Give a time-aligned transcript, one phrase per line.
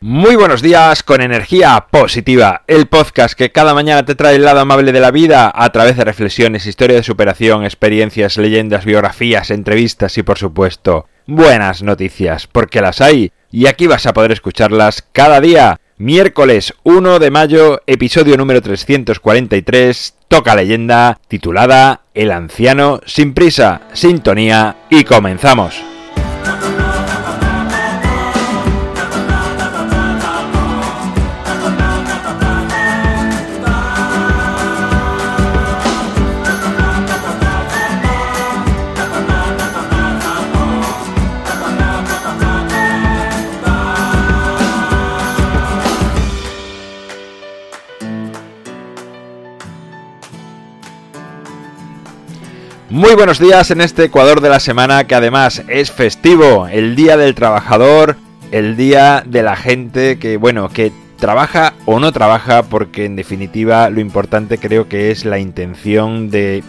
[0.00, 4.60] Muy buenos días con energía positiva, el podcast que cada mañana te trae el lado
[4.60, 10.16] amable de la vida a través de reflexiones, historia de superación, experiencias, leyendas, biografías, entrevistas
[10.16, 15.40] y por supuesto buenas noticias, porque las hay y aquí vas a poder escucharlas cada
[15.40, 15.80] día.
[15.96, 24.76] Miércoles 1 de mayo, episodio número 343, toca leyenda titulada El anciano sin prisa, sintonía
[24.90, 25.97] y comenzamos.
[52.90, 57.18] Muy buenos días en este Ecuador de la semana que además es festivo, el Día
[57.18, 58.16] del Trabajador,
[58.50, 63.90] el Día de la gente que, bueno, que trabaja o no trabaja porque en definitiva
[63.90, 66.64] lo importante creo que es la intención de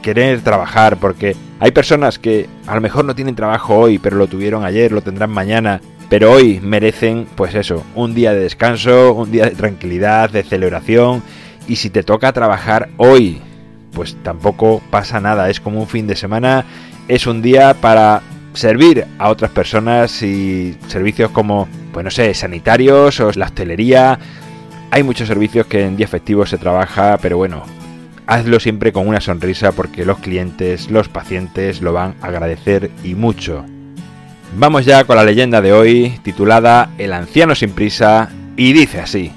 [0.00, 4.28] querer trabajar porque hay personas que a lo mejor no tienen trabajo hoy pero lo
[4.28, 9.30] tuvieron ayer, lo tendrán mañana pero hoy merecen pues eso, un día de descanso, un
[9.30, 11.22] día de tranquilidad, de celebración
[11.68, 13.42] y si te toca trabajar hoy
[13.92, 16.64] pues tampoco pasa nada, es como un fin de semana,
[17.08, 18.22] es un día para
[18.54, 24.18] servir a otras personas y servicios como, pues no sé, sanitarios o la hostelería.
[24.90, 27.64] Hay muchos servicios que en día festivo se trabaja, pero bueno,
[28.26, 33.14] hazlo siempre con una sonrisa porque los clientes, los pacientes lo van a agradecer y
[33.14, 33.64] mucho.
[34.56, 39.32] Vamos ya con la leyenda de hoy titulada El anciano sin prisa y dice así.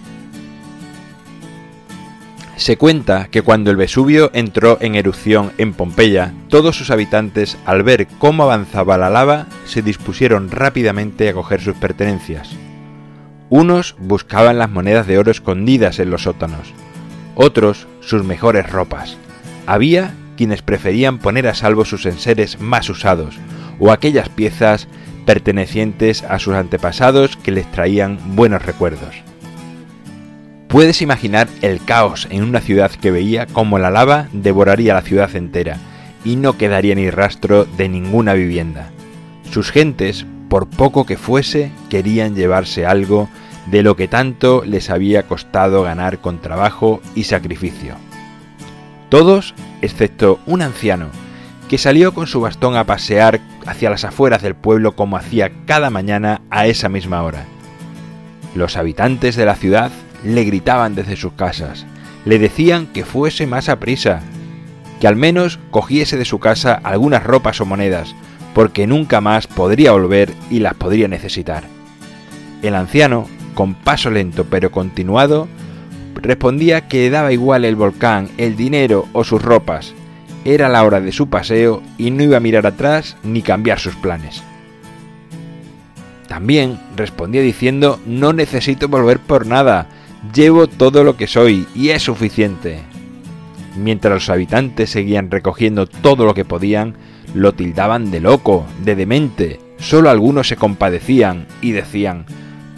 [2.58, 7.84] Se cuenta que cuando el Vesubio entró en erupción en Pompeya, todos sus habitantes, al
[7.84, 12.50] ver cómo avanzaba la lava, se dispusieron rápidamente a coger sus pertenencias.
[13.50, 16.74] Unos buscaban las monedas de oro escondidas en los sótanos,
[17.36, 19.18] otros sus mejores ropas.
[19.66, 23.36] Había quienes preferían poner a salvo sus enseres más usados,
[23.80, 24.88] o aquellas piezas
[25.26, 29.16] pertenecientes a sus antepasados que les traían buenos recuerdos.
[30.76, 35.34] Puedes imaginar el caos en una ciudad que veía como la lava devoraría la ciudad
[35.34, 35.78] entera
[36.26, 38.90] y no quedaría ni rastro de ninguna vivienda.
[39.50, 43.30] Sus gentes, por poco que fuese, querían llevarse algo
[43.68, 47.96] de lo que tanto les había costado ganar con trabajo y sacrificio.
[49.08, 51.08] Todos, excepto un anciano,
[51.70, 55.90] que salió con su bastón a pasear hacia las afueras del pueblo como hacía cada
[55.90, 57.46] mañana a esa misma hora.
[58.56, 59.94] Los habitantes de la ciudad
[60.26, 61.86] le gritaban desde sus casas,
[62.26, 64.22] le decían que fuese más a prisa,
[65.00, 68.16] que al menos cogiese de su casa algunas ropas o monedas,
[68.54, 71.64] porque nunca más podría volver y las podría necesitar.
[72.62, 75.48] El anciano, con paso lento pero continuado,
[76.16, 79.94] respondía que daba igual el volcán, el dinero o sus ropas.
[80.46, 83.96] Era la hora de su paseo y no iba a mirar atrás ni cambiar sus
[83.96, 84.44] planes.
[86.28, 89.88] También respondía diciendo no necesito volver por nada,
[90.34, 92.80] Llevo todo lo que soy y es suficiente.
[93.76, 96.96] Mientras los habitantes seguían recogiendo todo lo que podían,
[97.34, 99.60] lo tildaban de loco, de demente.
[99.78, 102.26] Solo algunos se compadecían y decían,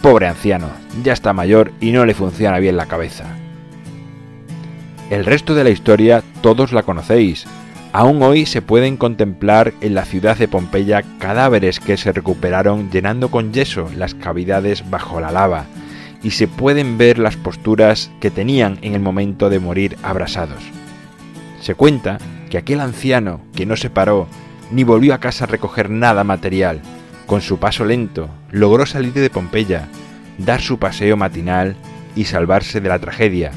[0.02, 0.68] pobre anciano,
[1.04, 3.24] ya está mayor y no le funciona bien la cabeza.
[5.10, 7.46] El resto de la historia todos la conocéis.
[7.92, 13.30] Aún hoy se pueden contemplar en la ciudad de Pompeya cadáveres que se recuperaron llenando
[13.30, 15.66] con yeso las cavidades bajo la lava,
[16.22, 20.62] y se pueden ver las posturas que tenían en el momento de morir abrasados.
[21.60, 22.18] Se cuenta
[22.50, 24.26] que aquel anciano que no se paró
[24.70, 26.80] ni volvió a casa a recoger nada material,
[27.26, 29.88] con su paso lento logró salir de Pompeya,
[30.38, 31.76] dar su paseo matinal
[32.16, 33.52] y salvarse de la tragedia,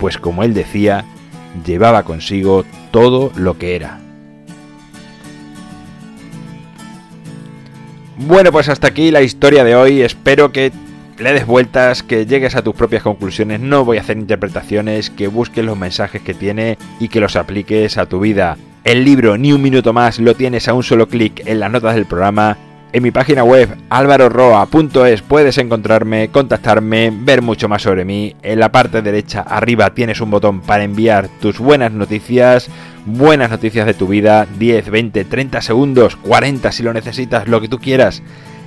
[0.00, 1.04] pues como él decía,
[1.64, 4.00] llevaba consigo todo lo que era.
[8.18, 10.02] Bueno, pues hasta aquí la historia de hoy.
[10.02, 10.72] Espero que
[11.18, 15.28] le des vueltas, que llegues a tus propias conclusiones, no voy a hacer interpretaciones, que
[15.28, 18.56] busques los mensajes que tiene y que los apliques a tu vida.
[18.84, 21.94] El libro Ni un minuto más lo tienes a un solo clic en las notas
[21.94, 22.56] del programa.
[22.92, 28.34] En mi página web alvaroroa.es puedes encontrarme, contactarme, ver mucho más sobre mí.
[28.42, 32.68] En la parte derecha arriba tienes un botón para enviar tus buenas noticias,
[33.06, 37.68] buenas noticias de tu vida, 10, 20, 30 segundos, 40 si lo necesitas, lo que
[37.68, 38.22] tú quieras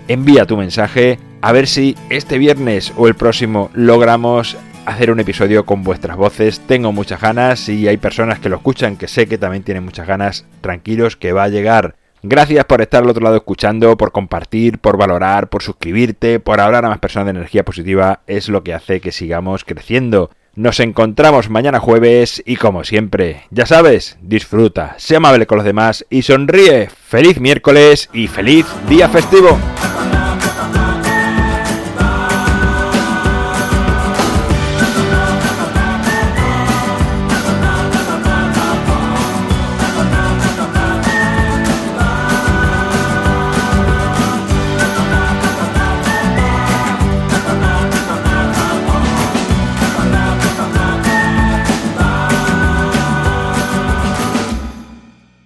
[0.07, 5.65] envía tu mensaje a ver si este viernes o el próximo logramos hacer un episodio
[5.65, 6.61] con vuestras voces.
[6.67, 10.07] Tengo muchas ganas y hay personas que lo escuchan que sé que también tienen muchas
[10.07, 10.45] ganas.
[10.61, 11.95] Tranquilos que va a llegar.
[12.27, 16.83] Gracias por estar al otro lado escuchando, por compartir, por valorar, por suscribirte, por hablar
[16.85, 20.31] a más personas de energía positiva, es lo que hace que sigamos creciendo.
[20.55, 26.05] Nos encontramos mañana jueves y como siempre, ya sabes, disfruta, sé amable con los demás
[26.09, 26.87] y sonríe.
[26.87, 29.59] Feliz miércoles y feliz día festivo.